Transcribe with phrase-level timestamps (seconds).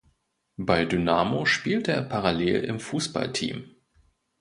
[0.57, 3.65] Bei Dynamo spielte er parallel im Fußballteam.